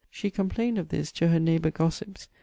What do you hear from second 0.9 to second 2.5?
to her neighbour gossips.